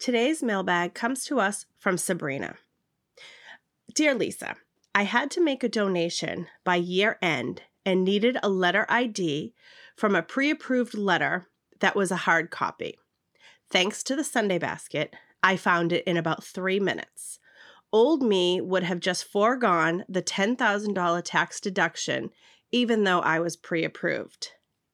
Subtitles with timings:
[0.00, 2.54] Today's mailbag comes to us from Sabrina.
[3.94, 4.56] Dear Lisa,
[4.94, 9.52] I had to make a donation by year end and needed a letter ID
[9.94, 11.48] from a pre approved letter
[11.80, 12.98] that was a hard copy.
[13.68, 17.38] Thanks to the Sunday basket, I found it in about three minutes.
[17.92, 22.30] Old me would have just foregone the $10,000 tax deduction,
[22.72, 24.52] even though I was pre approved.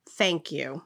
[0.08, 0.82] Thank you.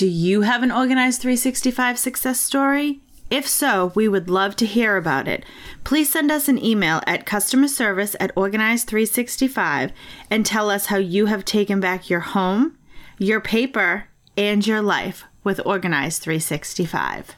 [0.00, 3.00] Do you have an Organized 365 success story?
[3.28, 5.44] If so, we would love to hear about it.
[5.84, 9.92] Please send us an email at customer service at Organized365
[10.30, 12.78] and tell us how you have taken back your home,
[13.18, 14.04] your paper,
[14.38, 17.36] and your life with Organized 365.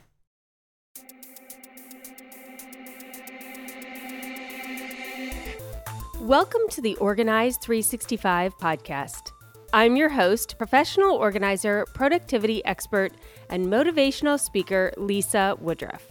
[6.21, 9.32] Welcome to the Organized 365 podcast.
[9.75, 13.15] I'm your host, professional organizer, productivity expert,
[13.49, 16.07] and motivational speaker, Lisa Woodruff.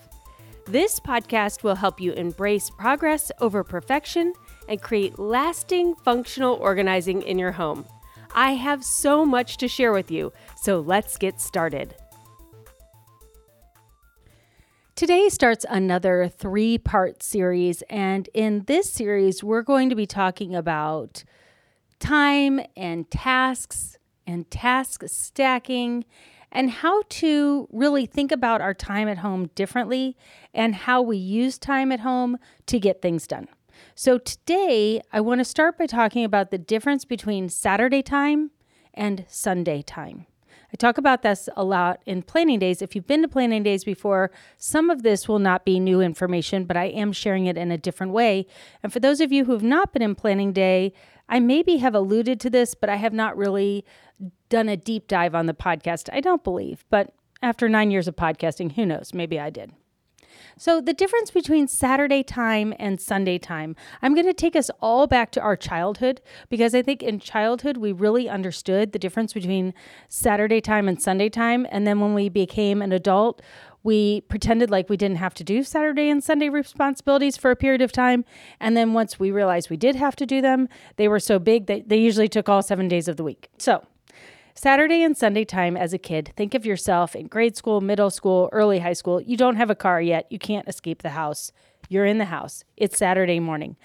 [0.65, 4.34] This podcast will help you embrace progress over perfection
[4.68, 7.85] and create lasting functional organizing in your home.
[8.34, 11.93] I have so much to share with you, so let's get started.
[14.96, 20.55] Today starts another three part series, and in this series, we're going to be talking
[20.55, 21.23] about
[22.02, 26.04] time and tasks and task stacking
[26.52, 30.18] and how to really think about our time at home differently
[30.54, 33.48] and how we use time at home to get things done.
[33.96, 38.52] So, today I want to start by talking about the difference between Saturday time
[38.93, 40.26] and Sunday time.
[40.74, 42.82] I talk about this a lot in planning days.
[42.82, 46.63] If you've been to planning days before, some of this will not be new information,
[46.63, 48.48] but I am sharing it in a different way.
[48.82, 50.93] And for those of you who have not been in planning day,
[51.32, 53.85] I maybe have alluded to this, but I have not really
[54.49, 56.10] done a deep dive on the podcast.
[56.12, 59.13] I don't believe, but after nine years of podcasting, who knows?
[59.13, 59.71] Maybe I did.
[60.57, 65.07] So, the difference between Saturday time and Sunday time, I'm going to take us all
[65.07, 69.74] back to our childhood because I think in childhood we really understood the difference between
[70.09, 71.66] Saturday time and Sunday time.
[71.72, 73.42] And then when we became an adult,
[73.84, 77.81] we pretended like we didn't have to do Saturday and Sunday responsibilities for a period
[77.81, 78.25] of time.
[78.59, 81.66] And then once we realized we did have to do them, they were so big
[81.66, 83.50] that they usually took all seven days of the week.
[83.58, 83.86] So,
[84.53, 88.50] Saturday and Sunday time as a kid, think of yourself in grade school, middle school,
[88.52, 89.22] early high school.
[89.22, 90.28] You don't have a car yet.
[90.30, 91.52] You can't escape the house.
[91.90, 92.63] You're in the house.
[92.78, 93.78] It's Saturday morning.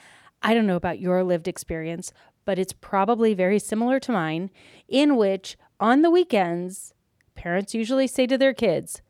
[0.42, 2.12] I don't know about your lived experience,
[2.44, 4.50] but it's probably very similar to mine,
[4.88, 6.94] in which on the weekends,
[7.34, 9.02] parents usually say to their kids,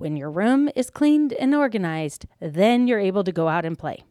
[0.00, 4.02] when your room is cleaned and organized, then you're able to go out and play.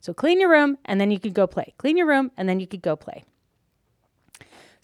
[0.00, 1.74] So clean your room and then you could go play.
[1.78, 3.24] Clean your room and then you could go play.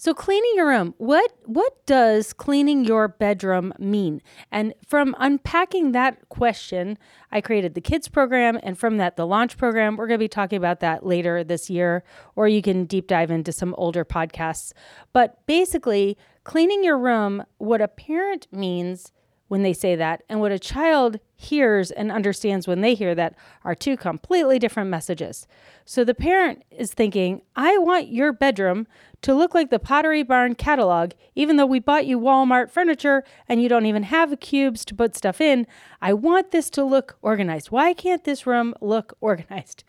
[0.00, 4.22] So cleaning your room, what what does cleaning your bedroom mean?
[4.52, 6.98] And from unpacking that question,
[7.32, 9.96] I created the kids program and from that the launch program.
[9.96, 12.04] We're going to be talking about that later this year
[12.36, 14.72] or you can deep dive into some older podcasts.
[15.12, 19.10] But basically, cleaning your room what a parent means
[19.48, 23.34] when they say that and what a child hears and understands when they hear that
[23.64, 25.46] are two completely different messages.
[25.84, 28.86] So the parent is thinking, I want your bedroom
[29.22, 33.62] to look like the Pottery Barn catalog, even though we bought you Walmart furniture and
[33.62, 35.66] you don't even have cubes to put stuff in.
[36.00, 37.70] I want this to look organized.
[37.70, 39.84] Why can't this room look organized?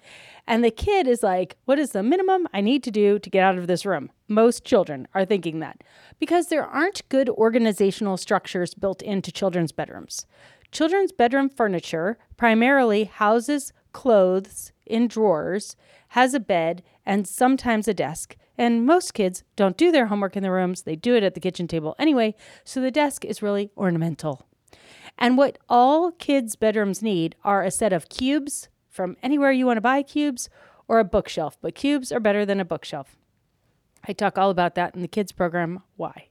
[0.50, 3.44] And the kid is like, What is the minimum I need to do to get
[3.44, 4.10] out of this room?
[4.28, 5.84] Most children are thinking that
[6.20, 10.26] because there aren't good organizational structures built into children's bedrooms.
[10.72, 15.76] Children's bedroom furniture primarily houses clothes in drawers,
[16.10, 18.36] has a bed, and sometimes a desk.
[18.58, 21.40] And most kids don't do their homework in the rooms, they do it at the
[21.40, 22.34] kitchen table anyway,
[22.64, 24.48] so the desk is really ornamental.
[25.18, 28.68] And what all kids' bedrooms need are a set of cubes
[29.00, 30.50] from anywhere you want to buy cubes
[30.90, 33.16] or a bookshelf, but cubes are better than a bookshelf.
[34.06, 35.84] I talk all about that in the kids program.
[35.96, 36.28] Why?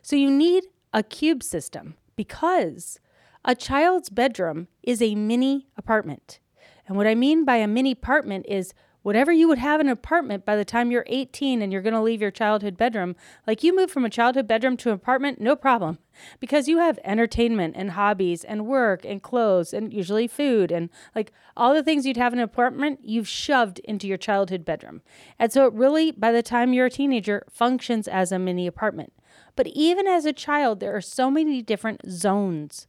[0.00, 3.00] So you need a cube system because
[3.44, 6.38] a child's bedroom is a mini apartment.
[6.86, 8.74] And what I mean by a mini apartment is
[9.04, 11.94] whatever you would have in an apartment by the time you're 18 and you're going
[11.94, 13.14] to leave your childhood bedroom,
[13.46, 15.98] like you move from a childhood bedroom to an apartment, no problem.
[16.40, 21.32] Because you have entertainment and hobbies and work and clothes and usually food and like
[21.54, 25.02] all the things you'd have in an apartment, you've shoved into your childhood bedroom.
[25.38, 29.12] And so it really, by the time you're a teenager, functions as a mini apartment.
[29.54, 32.86] But even as a child, there are so many different zones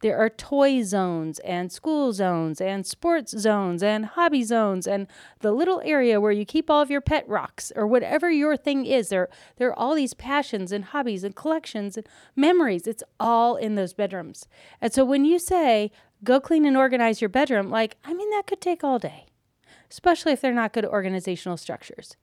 [0.00, 5.06] There are toy zones and school zones and sports zones and hobby zones and
[5.40, 8.86] the little area where you keep all of your pet rocks or whatever your thing
[8.86, 9.08] is.
[9.08, 12.06] There, there are all these passions and hobbies and collections and
[12.36, 12.86] memories.
[12.86, 14.46] It's all in those bedrooms.
[14.80, 15.90] And so when you say,
[16.24, 19.26] go clean and organize your bedroom, like, I mean, that could take all day,
[19.90, 22.16] especially if they're not good organizational structures.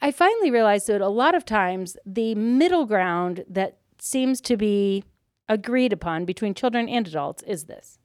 [0.00, 5.04] I finally realized that a lot of times the middle ground that seems to be
[5.48, 7.98] agreed upon between children and adults is this.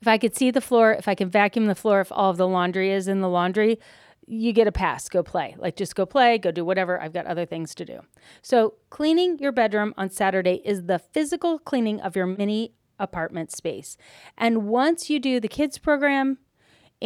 [0.00, 2.36] If I could see the floor, if I can vacuum the floor, if all of
[2.36, 3.78] the laundry is in the laundry,
[4.26, 5.08] you get a pass.
[5.08, 5.54] Go play.
[5.58, 7.00] Like just go play, go do whatever.
[7.00, 8.00] I've got other things to do.
[8.42, 13.96] So, cleaning your bedroom on Saturday is the physical cleaning of your mini apartment space.
[14.36, 16.38] And once you do the kids program,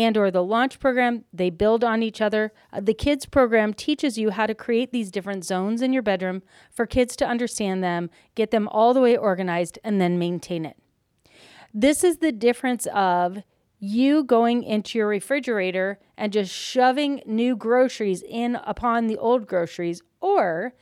[0.00, 2.52] and or the launch program they build on each other.
[2.72, 6.42] Uh, the kids program teaches you how to create these different zones in your bedroom
[6.70, 10.76] for kids to understand them get them all the way organized and then maintain it.
[11.74, 13.42] This is the difference of
[13.78, 20.02] you going into your refrigerator and just shoving new groceries in upon the old groceries
[20.20, 20.74] or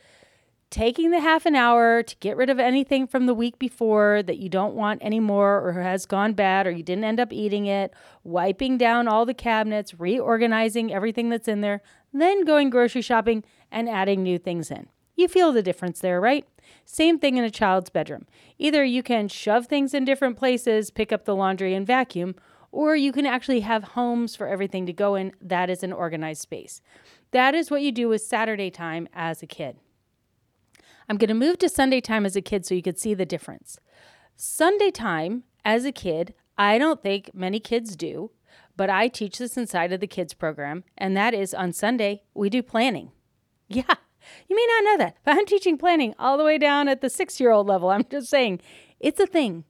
[0.69, 4.37] taking the half an hour to get rid of anything from the week before that
[4.37, 7.93] you don't want anymore or has gone bad or you didn't end up eating it,
[8.23, 11.81] wiping down all the cabinets, reorganizing everything that's in there,
[12.13, 14.87] then going grocery shopping and adding new things in.
[15.15, 16.47] You feel the difference there, right?
[16.85, 18.25] Same thing in a child's bedroom.
[18.57, 22.35] Either you can shove things in different places, pick up the laundry and vacuum,
[22.71, 25.33] or you can actually have homes for everything to go in.
[25.41, 26.79] That is an organized space.
[27.31, 29.77] That is what you do with Saturday time as a kid.
[31.09, 33.25] I'm going to move to Sunday time as a kid so you could see the
[33.25, 33.79] difference.
[34.35, 38.29] Sunday time as a kid, I don't think many kids do,
[38.77, 42.49] but I teach this inside of the kids program, and that is on Sunday, we
[42.49, 43.11] do planning.
[43.71, 43.93] Yeah,
[44.47, 47.09] you may not know that, but I'm teaching planning all the way down at the
[47.09, 47.89] six year old level.
[47.89, 48.61] I'm just saying
[48.99, 49.63] it's a thing.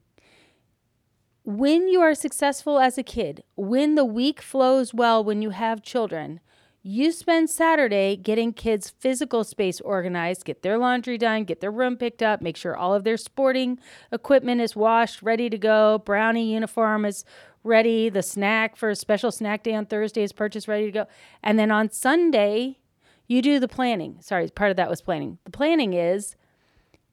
[1.44, 5.82] When you are successful as a kid, when the week flows well, when you have
[5.82, 6.40] children,
[6.82, 11.96] you spend Saturday getting kids' physical space organized, get their laundry done, get their room
[11.96, 13.78] picked up, make sure all of their sporting
[14.10, 17.24] equipment is washed, ready to go, brownie uniform is
[17.62, 21.06] ready, the snack for a special snack day on Thursday is purchased, ready to go.
[21.42, 22.78] And then on Sunday,
[23.26, 24.16] you do the planning.
[24.20, 25.38] Sorry, part of that was planning.
[25.44, 26.34] The planning is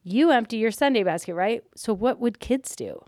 [0.01, 1.61] you empty your Sunday basket, right?
[1.75, 3.03] So what would kids do?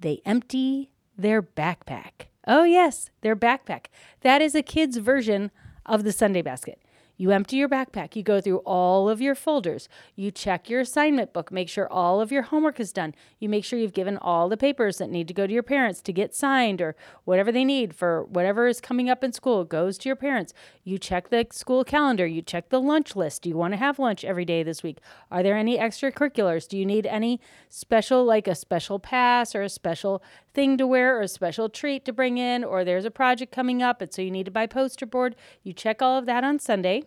[0.00, 2.26] They empty their backpack.
[2.46, 3.86] Oh, yes, their backpack.
[4.22, 5.52] That is a kid's version
[5.86, 6.78] of the Sunday basket.
[7.16, 11.32] You empty your backpack, you go through all of your folders, you check your assignment
[11.32, 13.14] book, make sure all of your homework is done.
[13.38, 16.00] You make sure you've given all the papers that need to go to your parents
[16.02, 19.96] to get signed or whatever they need for whatever is coming up in school goes
[19.98, 20.52] to your parents.
[20.82, 23.42] You check the school calendar, you check the lunch list.
[23.42, 24.98] Do you want to have lunch every day this week?
[25.30, 26.66] Are there any extracurriculars?
[26.66, 30.20] Do you need any special, like a special pass or a special
[30.52, 32.64] thing to wear or a special treat to bring in?
[32.64, 35.36] Or there's a project coming up, and so you need to buy poster board.
[35.62, 37.03] You check all of that on Sunday.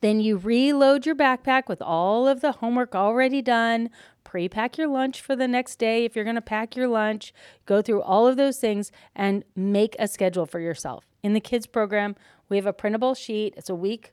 [0.00, 3.90] Then you reload your backpack with all of the homework already done.
[4.24, 7.32] Pre pack your lunch for the next day if you're going to pack your lunch.
[7.66, 11.04] Go through all of those things and make a schedule for yourself.
[11.22, 12.14] In the kids program,
[12.48, 13.54] we have a printable sheet.
[13.56, 14.12] It's a week,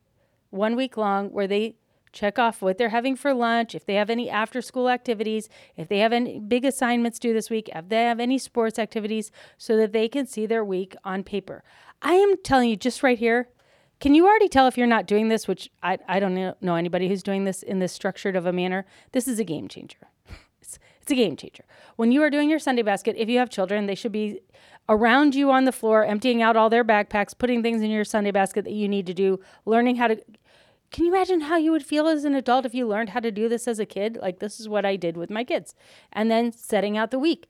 [0.50, 1.76] one week long, where they
[2.16, 5.90] check off what they're having for lunch, if they have any after school activities, if
[5.90, 9.76] they have any big assignments due this week, if they have any sports activities, so
[9.76, 11.62] that they can see their week on paper.
[12.02, 13.50] I am telling you just right here,
[14.06, 17.07] can you already tell if you're not doing this, which I, I don't know anybody
[17.07, 18.86] who's doing this in this structured of a manner?
[19.13, 19.98] This is a game changer.
[20.62, 21.66] It's, it's a game changer.
[21.96, 24.41] When you are doing your Sunday basket, if you have children, they should be
[24.88, 28.29] around you on the floor, emptying out all their backpacks, putting things in your Sunday
[28.29, 30.24] basket that you need to do, learning how to.
[30.91, 33.32] Can you imagine how you would feel as an adult if you learned how to
[33.32, 34.20] do this as a kid?
[34.22, 35.74] Like, this is what I did with my kids.
[36.13, 37.48] And then setting out the week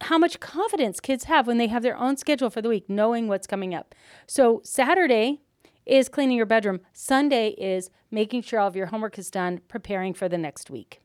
[0.00, 3.28] how much confidence kids have when they have their own schedule for the week, knowing
[3.28, 3.94] what's coming up.
[4.26, 5.42] So, Saturday,
[5.86, 6.80] is cleaning your bedroom.
[6.92, 11.00] Sunday is making sure all of your homework is done, preparing for the next week.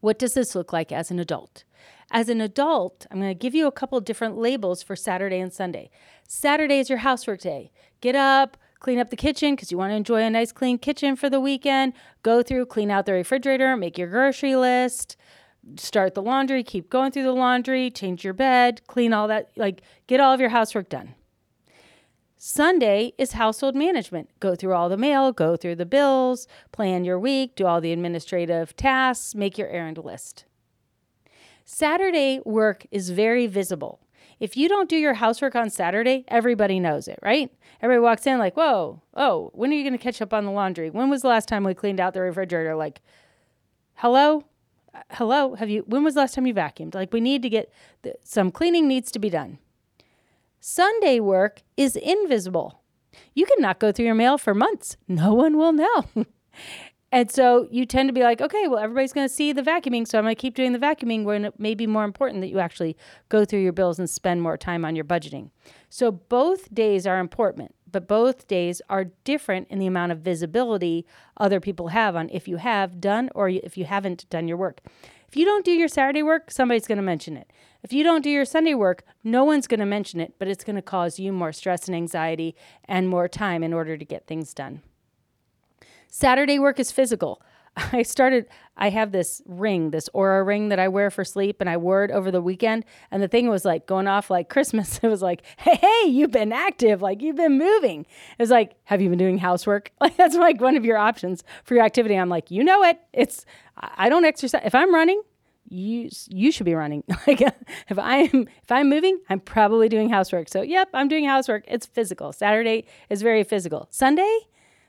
[0.00, 1.64] What does this look like as an adult?
[2.10, 5.52] As an adult, I'm going to give you a couple different labels for Saturday and
[5.52, 5.90] Sunday.
[6.28, 7.72] Saturday is your housework day.
[8.00, 11.16] Get up, clean up the kitchen because you want to enjoy a nice clean kitchen
[11.16, 11.94] for the weekend.
[12.22, 15.16] Go through, clean out the refrigerator, make your grocery list,
[15.76, 19.82] start the laundry, keep going through the laundry, change your bed, clean all that, like
[20.06, 21.14] get all of your housework done.
[22.38, 24.28] Sunday is household management.
[24.40, 27.92] Go through all the mail, go through the bills, plan your week, do all the
[27.92, 30.44] administrative tasks, make your errand list.
[31.64, 34.00] Saturday work is very visible.
[34.38, 37.50] If you don't do your housework on Saturday, everybody knows it, right?
[37.80, 40.50] Everybody walks in like, whoa, oh, when are you going to catch up on the
[40.50, 40.90] laundry?
[40.90, 42.76] When was the last time we cleaned out the refrigerator?
[42.76, 43.00] Like,
[43.94, 44.44] hello?
[45.10, 46.94] hello, have you, when was the last time you vacuumed?
[46.94, 49.58] Like, we need to get the, some cleaning needs to be done.
[50.68, 52.82] Sunday work is invisible.
[53.34, 54.96] You can not go through your mail for months.
[55.06, 56.04] No one will know.
[57.12, 60.08] and so you tend to be like, okay, well, everybody's going to see the vacuuming.
[60.08, 62.48] So I'm going to keep doing the vacuuming when it may be more important that
[62.48, 62.96] you actually
[63.28, 65.50] go through your bills and spend more time on your budgeting.
[65.88, 71.06] So both days are important, but both days are different in the amount of visibility
[71.36, 74.80] other people have on if you have done or if you haven't done your work.
[75.28, 77.52] If you don't do your Saturday work, somebody's going to mention it.
[77.86, 80.64] If you don't do your Sunday work, no one's going to mention it, but it's
[80.64, 84.26] going to cause you more stress and anxiety and more time in order to get
[84.26, 84.82] things done.
[86.08, 87.40] Saturday work is physical.
[87.76, 91.70] I started, I have this ring, this Oura ring that I wear for sleep, and
[91.70, 92.84] I wore it over the weekend.
[93.12, 94.98] And the thing was like going off like Christmas.
[95.00, 98.00] It was like, hey, hey, you've been active, like you've been moving.
[98.00, 99.92] It was like, have you been doing housework?
[100.00, 102.16] Like that's like one of your options for your activity.
[102.16, 102.98] I'm like, you know it.
[103.12, 104.62] It's, I don't exercise.
[104.64, 105.22] If I'm running,
[105.68, 107.04] you you should be running.
[107.26, 110.48] like if I'm if I'm moving, I'm probably doing housework.
[110.48, 111.64] So yep, I'm doing housework.
[111.68, 112.32] It's physical.
[112.32, 113.88] Saturday is very physical.
[113.90, 114.40] Sunday,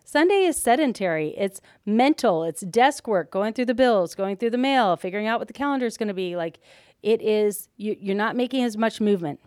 [0.06, 1.36] Sunday is sedentary.
[1.38, 2.44] It's mental.
[2.44, 5.54] It's desk work, going through the bills, going through the mail, figuring out what the
[5.54, 6.36] calendar is going to be.
[6.36, 6.60] Like
[7.04, 9.40] it is, you, you're not making as much movement.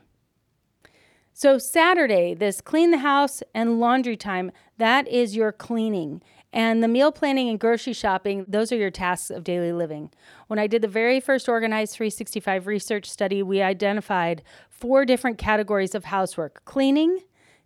[1.33, 6.23] So, Saturday, this clean the house and laundry time, that is your cleaning.
[6.53, 10.11] And the meal planning and grocery shopping, those are your tasks of daily living.
[10.49, 15.95] When I did the very first Organized 365 research study, we identified four different categories
[15.95, 17.21] of housework cleaning,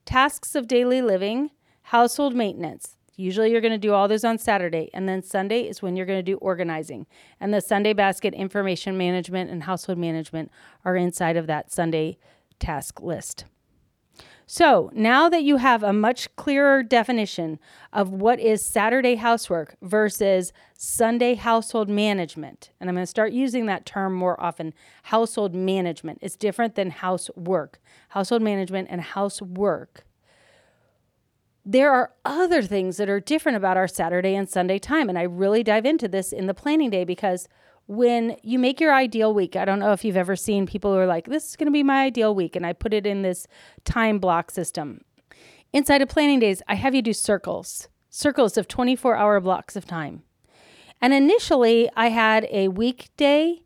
[0.04, 1.50] tasks of daily living,
[1.82, 2.96] household maintenance.
[3.16, 6.06] Usually you're going to do all those on Saturday, and then Sunday is when you're
[6.06, 7.06] going to do organizing.
[7.40, 10.50] And the Sunday basket information management and household management
[10.84, 12.18] are inside of that Sunday
[12.58, 13.44] task list.
[14.46, 17.58] So now that you have a much clearer definition
[17.92, 23.66] of what is Saturday housework versus Sunday household management, and I'm going to start using
[23.66, 24.74] that term more often
[25.04, 27.80] household management is different than housework.
[28.08, 30.04] Household management and housework
[31.64, 35.08] there are other things that are different about our Saturday and Sunday time.
[35.08, 37.48] And I really dive into this in the planning day because
[37.86, 40.98] when you make your ideal week, I don't know if you've ever seen people who
[40.98, 42.56] are like, this is going to be my ideal week.
[42.56, 43.46] And I put it in this
[43.84, 45.02] time block system.
[45.72, 49.86] Inside of planning days, I have you do circles, circles of 24 hour blocks of
[49.86, 50.22] time.
[51.00, 53.60] And initially, I had a weekday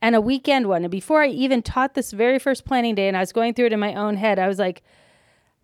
[0.00, 0.84] and a weekend one.
[0.84, 3.66] And before I even taught this very first planning day and I was going through
[3.66, 4.82] it in my own head, I was like,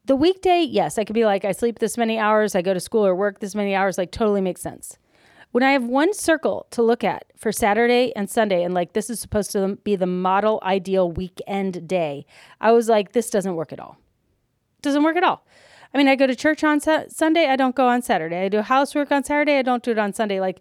[0.04, 2.80] the weekday, yes, I could be like, I sleep this many hours, I go to
[2.80, 4.98] school or work this many hours, like totally makes sense.
[5.54, 9.08] When I have one circle to look at for Saturday and Sunday, and like this
[9.08, 12.26] is supposed to be the model ideal weekend day,
[12.60, 13.96] I was like, this doesn't work at all.
[14.82, 15.46] Doesn't work at all.
[15.94, 18.46] I mean, I go to church on sa- Sunday, I don't go on Saturday.
[18.46, 20.40] I do housework on Saturday, I don't do it on Sunday.
[20.40, 20.60] Like,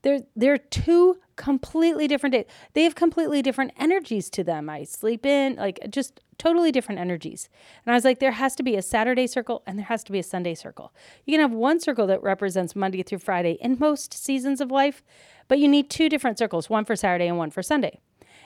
[0.00, 2.46] they're, they're two completely different.
[2.72, 4.70] They have completely different energies to them.
[4.70, 7.48] I sleep in, like just totally different energies.
[7.84, 10.12] And I was like, there has to be a Saturday circle and there has to
[10.12, 10.94] be a Sunday circle.
[11.26, 15.02] You can have one circle that represents Monday through Friday in most seasons of life,
[15.48, 17.98] but you need two different circles, one for Saturday and one for Sunday.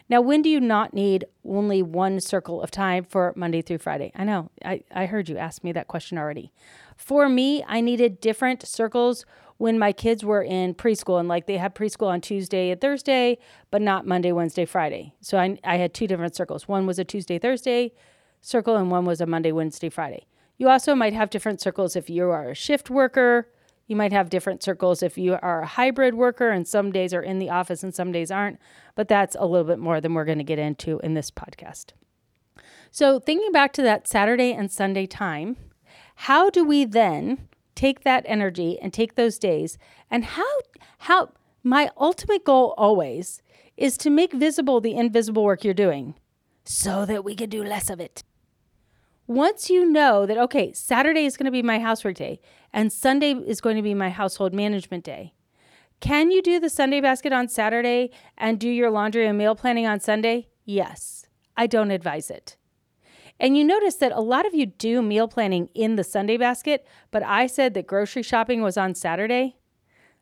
[0.08, 4.10] Now, when do you not need only one circle of time for Monday through Friday?
[4.14, 6.50] I know, I, I heard you ask me that question already.
[6.96, 9.26] For me, I needed different circles
[9.58, 13.38] when my kids were in preschool and like they had preschool on Tuesday and Thursday,
[13.70, 15.14] but not Monday, Wednesday, Friday.
[15.20, 16.68] So I, I had two different circles.
[16.68, 17.92] One was a Tuesday, Thursday
[18.40, 20.26] circle, and one was a Monday, Wednesday, Friday.
[20.58, 23.48] You also might have different circles if you are a shift worker.
[23.86, 27.22] You might have different circles if you are a hybrid worker and some days are
[27.22, 28.58] in the office and some days aren't.
[28.94, 31.92] But that's a little bit more than we're going to get into in this podcast.
[32.90, 35.56] So, thinking back to that Saturday and Sunday time,
[36.16, 39.78] how do we then take that energy and take those days
[40.10, 40.44] and how
[40.98, 41.30] how
[41.62, 43.42] my ultimate goal always
[43.76, 46.14] is to make visible the invisible work you're doing
[46.64, 48.24] so that we can do less of it.
[49.26, 52.40] Once you know that, okay, Saturday is going to be my housework day
[52.72, 55.34] and Sunday is going to be my household management day,
[56.00, 59.86] can you do the Sunday basket on Saturday and do your laundry and meal planning
[59.86, 60.48] on Sunday?
[60.64, 61.26] Yes.
[61.56, 62.56] I don't advise it.
[63.38, 66.86] And you notice that a lot of you do meal planning in the Sunday basket,
[67.10, 69.56] but I said that grocery shopping was on Saturday.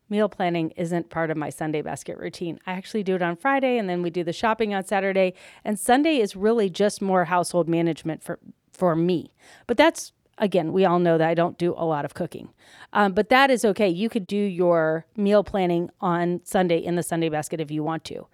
[0.08, 2.58] Meal planning isn't part of my Sunday basket routine.
[2.66, 5.32] I actually do it on Friday and then we do the shopping on Saturday.
[5.64, 8.38] And Sunday is really just more household management for,
[8.72, 9.32] for me.
[9.66, 12.50] But that's, again, we all know that I don't do a lot of cooking.
[12.92, 13.88] Um, but that is okay.
[13.88, 18.04] You could do your meal planning on Sunday in the Sunday basket if you want
[18.04, 18.26] to.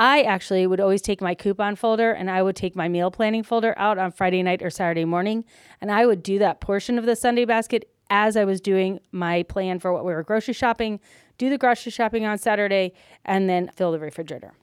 [0.00, 3.42] I actually would always take my coupon folder and I would take my meal planning
[3.42, 5.44] folder out on Friday night or Saturday morning.
[5.78, 9.42] And I would do that portion of the Sunday basket as I was doing my
[9.42, 11.00] plan for what we were grocery shopping,
[11.36, 12.94] do the grocery shopping on Saturday,
[13.26, 14.54] and then fill the refrigerator.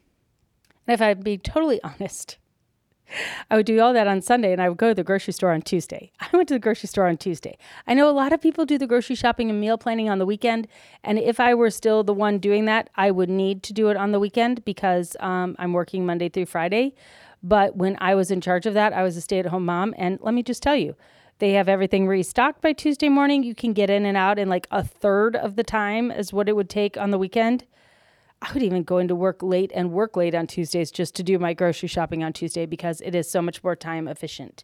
[0.87, 2.39] And if I'd be totally honest,
[3.49, 5.51] I would do all that on Sunday and I would go to the grocery store
[5.51, 6.11] on Tuesday.
[6.19, 7.57] I went to the grocery store on Tuesday.
[7.87, 10.25] I know a lot of people do the grocery shopping and meal planning on the
[10.25, 10.67] weekend.
[11.03, 13.97] And if I were still the one doing that, I would need to do it
[13.97, 16.93] on the weekend because um, I'm working Monday through Friday.
[17.43, 19.93] But when I was in charge of that, I was a stay at home mom.
[19.97, 20.95] And let me just tell you,
[21.39, 23.43] they have everything restocked by Tuesday morning.
[23.43, 26.49] You can get in and out in like a third of the time as what
[26.49, 27.65] it would take on the weekend.
[28.41, 31.39] I would even go into work late and work late on Tuesdays just to do
[31.39, 34.63] my grocery shopping on Tuesday because it is so much more time efficient.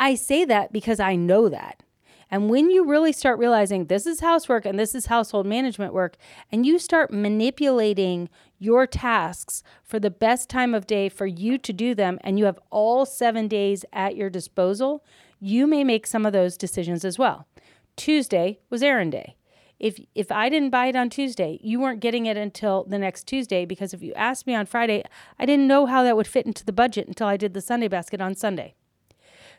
[0.00, 1.82] I say that because I know that.
[2.30, 6.16] And when you really start realizing this is housework and this is household management work,
[6.50, 11.72] and you start manipulating your tasks for the best time of day for you to
[11.72, 15.04] do them, and you have all seven days at your disposal,
[15.38, 17.46] you may make some of those decisions as well.
[17.94, 19.36] Tuesday was errand day
[19.84, 23.26] if if I didn't buy it on Tuesday, you weren't getting it until the next
[23.26, 25.04] Tuesday because if you asked me on Friday,
[25.38, 27.88] I didn't know how that would fit into the budget until I did the Sunday
[27.88, 28.76] basket on Sunday.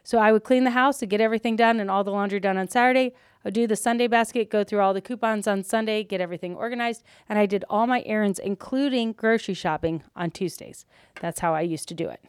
[0.03, 2.57] So I would clean the house and get everything done and all the laundry done
[2.57, 3.13] on Saturday.
[3.45, 7.03] I'd do the Sunday basket, go through all the coupons on Sunday, get everything organized,
[7.29, 10.87] and I did all my errands, including grocery shopping, on Tuesdays.
[11.21, 12.21] That's how I used to do it.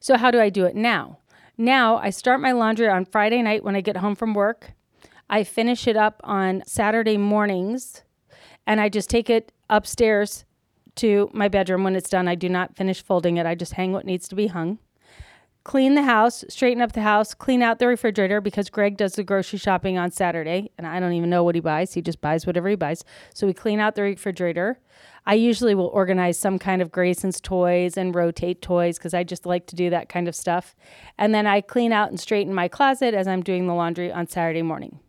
[0.00, 1.18] So, how do I do it now?
[1.56, 4.72] Now I start my laundry on Friday night when I get home from work.
[5.30, 8.02] I finish it up on Saturday mornings
[8.66, 10.44] and I just take it upstairs
[10.96, 12.28] to my bedroom when it's done.
[12.28, 14.78] I do not finish folding it, I just hang what needs to be hung.
[15.64, 19.22] Clean the house, straighten up the house, clean out the refrigerator because Greg does the
[19.22, 21.92] grocery shopping on Saturday and I don't even know what he buys.
[21.92, 23.04] He just buys whatever he buys.
[23.34, 24.78] So we clean out the refrigerator.
[25.26, 29.44] I usually will organize some kind of Grayson's toys and rotate toys because I just
[29.44, 30.74] like to do that kind of stuff.
[31.18, 34.26] And then I clean out and straighten my closet as I'm doing the laundry on
[34.26, 35.00] Saturday morning.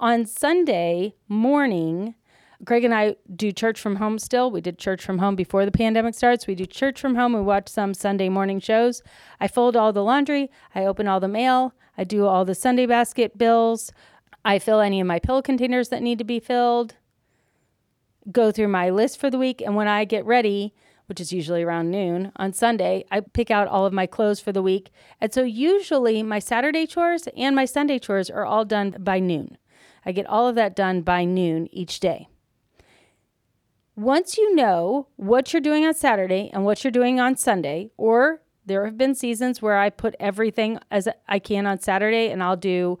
[0.00, 2.14] On Sunday morning,
[2.62, 4.48] Greg and I do church from home still.
[4.48, 6.46] We did church from home before the pandemic starts.
[6.46, 7.32] We do church from home.
[7.32, 9.02] We watch some Sunday morning shows.
[9.40, 10.52] I fold all the laundry.
[10.72, 11.74] I open all the mail.
[11.96, 13.90] I do all the Sunday basket bills.
[14.44, 16.94] I fill any of my pill containers that need to be filled.
[18.30, 19.60] Go through my list for the week.
[19.60, 20.74] And when I get ready,
[21.06, 24.52] which is usually around noon on Sunday, I pick out all of my clothes for
[24.52, 24.90] the week.
[25.20, 29.58] And so usually my Saturday chores and my Sunday chores are all done by noon.
[30.04, 32.28] I get all of that done by noon each day.
[33.96, 38.42] Once you know what you're doing on Saturday and what you're doing on Sunday, or
[38.64, 42.56] there have been seasons where I put everything as I can on Saturday and I'll
[42.56, 42.98] do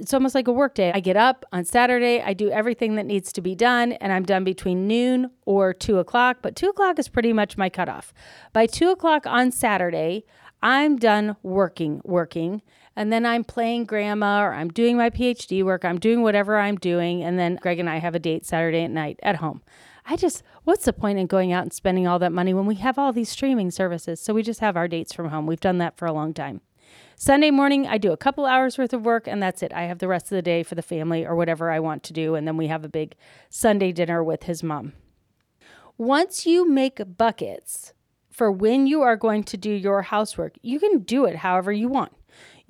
[0.00, 0.90] it's almost like a work day.
[0.94, 4.22] I get up on Saturday, I do everything that needs to be done, and I'm
[4.24, 6.38] done between noon or two o'clock.
[6.40, 8.14] But two o'clock is pretty much my cutoff.
[8.54, 10.24] By two o'clock on Saturday,
[10.62, 12.62] I'm done working, working,
[12.96, 16.76] and then I'm playing grandma or I'm doing my PhD work, I'm doing whatever I'm
[16.76, 19.62] doing, and then Greg and I have a date Saturday at night at home.
[20.06, 22.76] I just, what's the point in going out and spending all that money when we
[22.76, 24.20] have all these streaming services?
[24.20, 25.46] So we just have our dates from home.
[25.46, 26.62] We've done that for a long time.
[27.16, 29.72] Sunday morning, I do a couple hours worth of work, and that's it.
[29.72, 32.12] I have the rest of the day for the family or whatever I want to
[32.12, 33.14] do, and then we have a big
[33.50, 34.94] Sunday dinner with his mom.
[35.98, 37.92] Once you make buckets
[38.30, 41.88] for when you are going to do your housework, you can do it however you
[41.88, 42.12] want.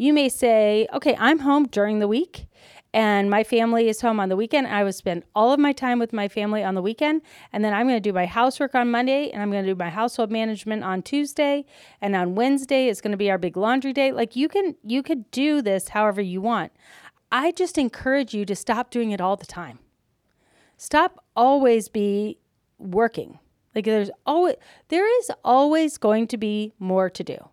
[0.01, 2.47] You may say, okay, I'm home during the week
[2.95, 4.67] and my family is home on the weekend.
[4.67, 7.21] I will spend all of my time with my family on the weekend.
[7.53, 9.77] And then I'm going to do my housework on Monday and I'm going to do
[9.77, 11.67] my household management on Tuesday.
[12.01, 14.11] And on Wednesday is going to be our big laundry day.
[14.11, 16.73] Like you can, you could do this however you want.
[17.31, 19.81] I just encourage you to stop doing it all the time.
[20.79, 22.39] Stop always be
[22.79, 23.39] working.
[23.75, 24.55] Like there's always,
[24.89, 27.51] there is always going to be more to do.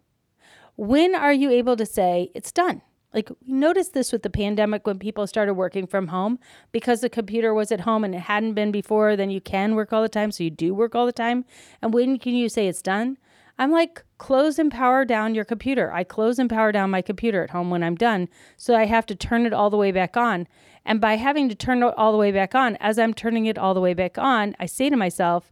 [0.78, 2.84] When are you able to say it's done?
[3.12, 6.38] Like, we noticed this with the pandemic when people started working from home
[6.72, 9.92] because the computer was at home and it hadn't been before, then you can work
[9.92, 10.30] all the time.
[10.32, 11.46] So you do work all the time.
[11.82, 13.18] And when can you say it's done?
[13.58, 15.92] I'm like, close and power down your computer.
[15.92, 18.30] I close and power down my computer at home when I'm done.
[18.56, 20.48] So I have to turn it all the way back on.
[20.86, 23.58] And by having to turn it all the way back on, as I'm turning it
[23.58, 25.52] all the way back on, I say to myself,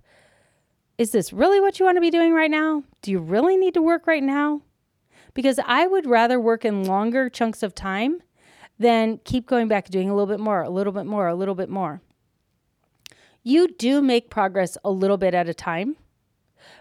[0.99, 2.83] is this really what you want to be doing right now?
[3.01, 4.61] Do you really need to work right now?
[5.35, 8.23] Because I would rather work in longer chunks of time
[8.79, 11.53] than keep going back doing a little bit more, a little bit more, a little
[11.53, 12.01] bit more.
[13.43, 15.97] You do make progress a little bit at a time.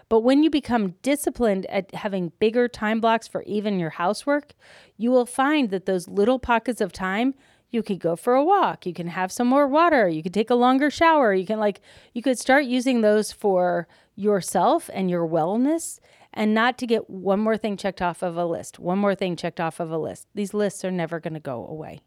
[0.09, 4.53] But when you become disciplined at having bigger time blocks for even your housework,
[4.97, 7.35] you will find that those little pockets of time,
[7.69, 10.49] you could go for a walk, you can have some more water, you could take
[10.49, 11.81] a longer shower, you can like,
[12.13, 15.99] you could start using those for yourself and your wellness
[16.35, 19.35] and not to get one more thing checked off of a list, one more thing
[19.35, 20.27] checked off of a list.
[20.35, 22.01] These lists are never going to go away.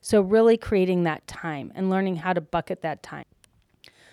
[0.00, 3.24] So, really creating that time and learning how to bucket that time.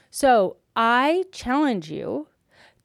[0.09, 2.27] So, I challenge you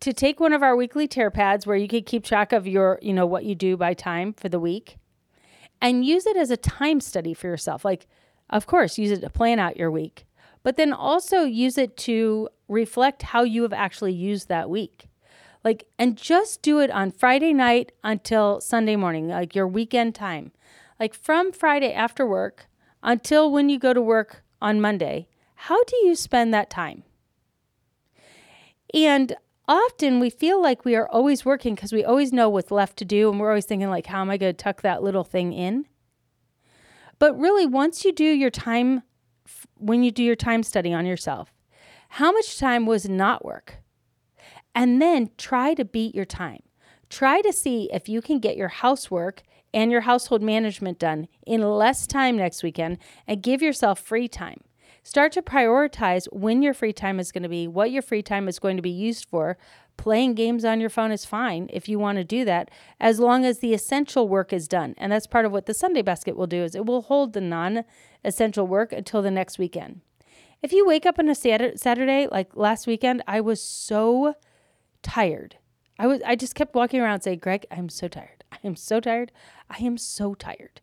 [0.00, 2.98] to take one of our weekly tear pads where you can keep track of your,
[3.00, 4.98] you know, what you do by time for the week
[5.80, 7.84] and use it as a time study for yourself.
[7.84, 8.06] Like,
[8.50, 10.26] of course, use it to plan out your week,
[10.62, 15.07] but then also use it to reflect how you have actually used that week.
[15.68, 20.50] Like, and just do it on Friday night until Sunday morning, like your weekend time.
[20.98, 22.68] Like from Friday after work
[23.02, 27.02] until when you go to work on Monday, how do you spend that time?
[28.94, 29.36] And
[29.68, 33.04] often we feel like we are always working because we always know what's left to
[33.04, 35.52] do and we're always thinking like how am i going to tuck that little thing
[35.52, 35.84] in
[37.18, 39.02] but really once you do your time
[39.76, 41.52] when you do your time study on yourself
[42.08, 43.82] how much time was not work
[44.74, 46.62] and then try to beat your time
[47.10, 51.60] try to see if you can get your housework and your household management done in
[51.62, 54.60] less time next weekend and give yourself free time
[55.08, 58.46] Start to prioritize when your free time is going to be, what your free time
[58.46, 59.56] is going to be used for.
[59.96, 63.46] Playing games on your phone is fine if you want to do that, as long
[63.46, 64.94] as the essential work is done.
[64.98, 67.40] And that's part of what the Sunday basket will do is it will hold the
[67.40, 70.02] non-essential work until the next weekend.
[70.60, 74.34] If you wake up on a Saturday like last weekend, I was so
[75.08, 75.56] tired.
[75.98, 78.44] I was I just kept walking around saying, "Greg, I'm so tired.
[78.52, 79.32] I am so tired.
[79.70, 80.80] I am so tired."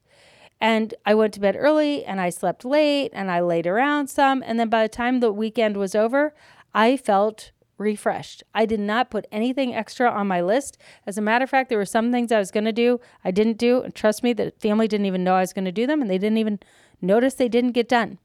[0.59, 4.41] And I went to bed early and I slept late and I laid around some.
[4.45, 6.33] And then by the time the weekend was over,
[6.73, 8.41] I felt refreshed.
[8.53, 10.77] I did not put anything extra on my list.
[11.05, 13.31] As a matter of fact, there were some things I was going to do, I
[13.31, 13.81] didn't do.
[13.81, 16.09] And trust me, the family didn't even know I was going to do them and
[16.09, 16.59] they didn't even
[17.01, 18.17] notice they didn't get done.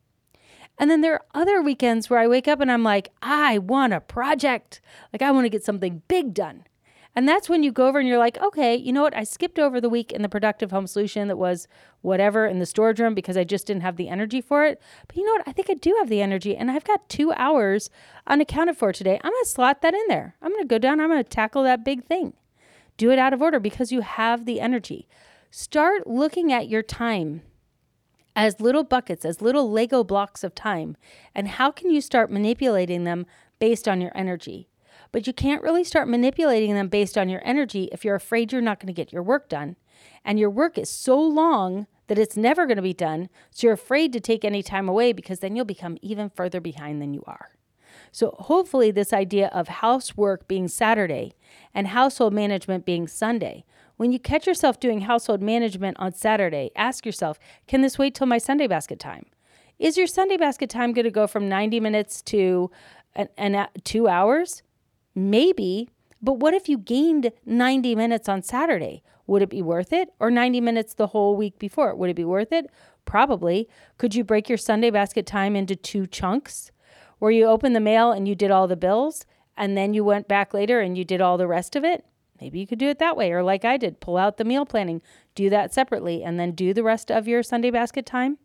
[0.81, 3.93] And then there are other weekends where I wake up and I'm like, I want
[3.93, 4.81] a project.
[5.13, 6.65] Like, I want to get something big done.
[7.15, 9.15] And that's when you go over and you're like, okay, you know what?
[9.15, 11.69] I skipped over the week in the productive home solution that was
[12.01, 14.81] whatever in the storage room because I just didn't have the energy for it.
[15.07, 15.47] But you know what?
[15.47, 17.91] I think I do have the energy and I've got two hours
[18.27, 19.21] unaccounted for today.
[19.23, 20.35] I'm going to slot that in there.
[20.41, 20.99] I'm going to go down.
[20.99, 22.33] I'm going to tackle that big thing.
[22.97, 25.07] Do it out of order because you have the energy.
[25.51, 27.43] Start looking at your time
[28.37, 30.97] as little buckets, as little Lego blocks of time.
[31.35, 33.27] And how can you start manipulating them
[33.59, 34.69] based on your energy?
[35.13, 38.61] But you can't really start manipulating them based on your energy if you're afraid you're
[38.61, 39.77] not going to get your work done.
[40.25, 43.29] And your work is so long that it's never going to be done.
[43.51, 47.01] So you're afraid to take any time away because then you'll become even further behind
[47.01, 47.57] than you are.
[48.13, 51.35] So hopefully, this idea of housework being Saturday
[51.75, 53.65] and household management being Sunday.
[54.01, 58.27] When you catch yourself doing household management on Saturday, ask yourself, can this wait till
[58.27, 59.27] my Sunday basket time?
[59.79, 62.71] Is your Sunday basket time going to go from 90 minutes to
[63.15, 64.63] an, an, two hours?
[65.15, 65.91] Maybe,
[66.23, 69.03] but what if you gained 90 minutes on Saturday?
[69.27, 70.09] Would it be worth it?
[70.19, 71.95] Or 90 minutes the whole week before?
[71.95, 72.71] Would it be worth it?
[73.05, 73.69] Probably.
[73.99, 76.71] Could you break your Sunday basket time into two chunks
[77.19, 79.27] where you opened the mail and you did all the bills
[79.59, 82.07] and then you went back later and you did all the rest of it?
[82.41, 83.33] Maybe you could do it that way.
[83.33, 85.03] Or like I did, pull out the meal planning,
[85.35, 88.39] do that separately, and then do the rest of your Sunday basket time.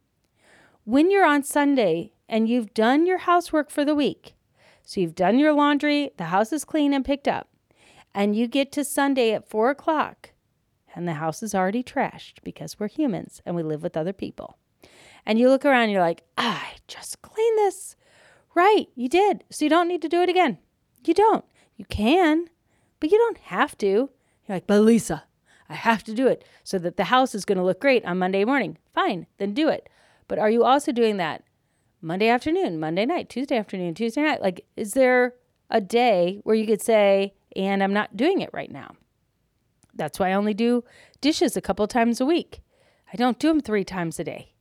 [0.84, 4.36] When you're on Sunday and you've done your housework for the week,
[4.84, 7.50] so you've done your laundry, the house is clean and picked up,
[8.14, 10.32] and you get to Sunday at four o'clock,
[10.94, 14.58] and the house is already trashed because we're humans and we live with other people.
[15.26, 17.96] And you look around, and you're like, ah, I just cleaned this.
[18.54, 19.44] Right, you did.
[19.50, 20.60] So you don't need to do it again.
[21.04, 21.44] You don't.
[21.76, 22.46] You can,
[23.00, 23.88] but you don't have to.
[23.88, 24.10] You're
[24.48, 25.24] like, but Lisa,
[25.70, 28.20] I have to do it so that the house is going to look great on
[28.20, 28.78] Monday morning.
[28.94, 29.90] Fine, then do it.
[30.28, 31.44] But are you also doing that
[32.06, 34.40] Monday afternoon, Monday night, Tuesday afternoon, Tuesday night.
[34.40, 35.34] Like, is there
[35.72, 38.96] a day where you could say, and I'm not doing it right now?
[39.96, 40.84] That's why I only do
[41.20, 42.62] dishes a couple times a week.
[43.12, 44.54] I don't do them three times a day.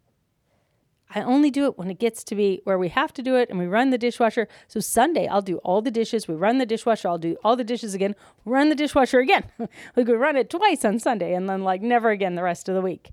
[1.15, 3.49] I only do it when it gets to be where we have to do it
[3.49, 4.49] and we run the dishwasher.
[4.67, 6.27] So Sunday, I'll do all the dishes.
[6.27, 7.09] We run the dishwasher.
[7.09, 8.17] I'll do all the dishes again.
[8.45, 9.45] Run the dishwasher again.
[9.97, 12.75] we could run it twice on Sunday and then like never again the rest of
[12.75, 13.13] the week.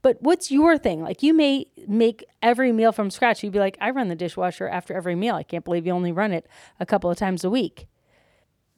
[0.00, 1.02] But what's your thing?
[1.02, 3.42] Like you may make every meal from scratch.
[3.42, 5.34] You'd be like, I run the dishwasher after every meal.
[5.34, 6.46] I can't believe you only run it
[6.80, 7.86] a couple of times a week.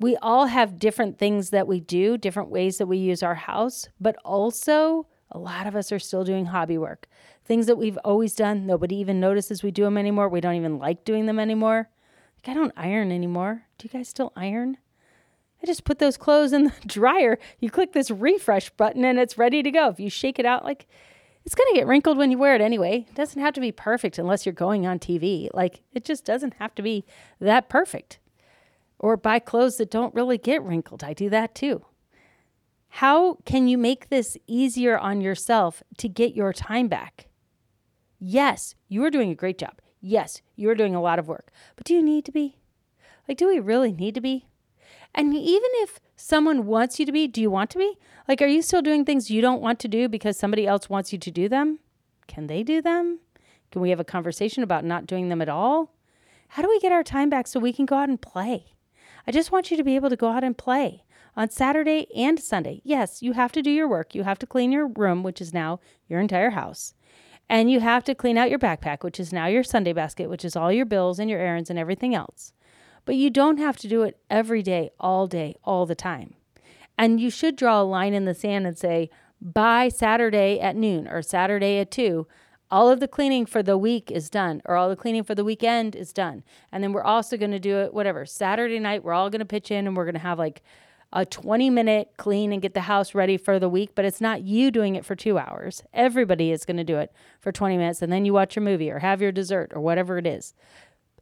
[0.00, 3.88] We all have different things that we do, different ways that we use our house,
[4.00, 7.06] but also a lot of us are still doing hobby work.
[7.44, 10.28] Things that we've always done, nobody even notices we do them anymore.
[10.28, 11.90] We don't even like doing them anymore.
[12.36, 13.64] Like I don't iron anymore.
[13.78, 14.78] Do you guys still iron?
[15.62, 17.38] I just put those clothes in the dryer.
[17.60, 19.88] You click this refresh button and it's ready to go.
[19.88, 20.86] If you shake it out like
[21.44, 23.04] it's going to get wrinkled when you wear it anyway.
[23.08, 25.48] It doesn't have to be perfect unless you're going on TV.
[25.52, 27.04] Like, it just doesn't have to be
[27.38, 28.18] that perfect.
[28.98, 31.04] Or buy clothes that don't really get wrinkled.
[31.04, 31.84] I do that too.
[32.88, 37.26] How can you make this easier on yourself to get your time back?
[38.18, 39.80] Yes, you are doing a great job.
[40.00, 41.50] Yes, you are doing a lot of work.
[41.76, 42.58] But do you need to be?
[43.26, 44.46] Like, do we really need to be?
[45.14, 47.96] And even if someone wants you to be, do you want to be?
[48.28, 51.12] Like, are you still doing things you don't want to do because somebody else wants
[51.12, 51.78] you to do them?
[52.26, 53.20] Can they do them?
[53.70, 55.94] Can we have a conversation about not doing them at all?
[56.48, 58.66] How do we get our time back so we can go out and play?
[59.26, 61.04] I just want you to be able to go out and play
[61.36, 62.80] on Saturday and Sunday.
[62.84, 64.14] Yes, you have to do your work.
[64.14, 66.94] You have to clean your room, which is now your entire house.
[67.48, 70.44] And you have to clean out your backpack, which is now your Sunday basket, which
[70.44, 72.52] is all your bills and your errands and everything else.
[73.04, 76.34] But you don't have to do it every day, all day, all the time.
[76.96, 81.06] And you should draw a line in the sand and say, by Saturday at noon
[81.06, 82.26] or Saturday at 2,
[82.70, 85.44] all of the cleaning for the week is done, or all the cleaning for the
[85.44, 86.42] weekend is done.
[86.72, 89.44] And then we're also going to do it, whatever, Saturday night, we're all going to
[89.44, 90.62] pitch in and we're going to have like
[91.14, 94.42] a 20 minute clean and get the house ready for the week, but it's not
[94.42, 95.82] you doing it for two hours.
[95.94, 98.90] Everybody is going to do it for 20 minutes, and then you watch your movie
[98.90, 100.54] or have your dessert or whatever it is.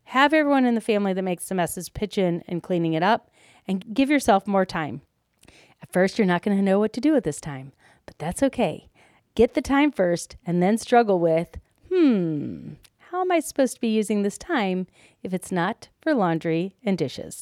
[0.05, 3.31] Have everyone in the family that makes the messes pitch in and cleaning it up
[3.69, 5.03] and give yourself more time.
[5.83, 7.73] At first, you're not going to know what to do at this time,
[8.07, 8.89] but that's okay.
[9.35, 12.75] Get the time first and then struggle with, hmm,
[13.11, 14.87] how am I supposed to be using this time
[15.23, 17.41] if it's not for laundry and dishes?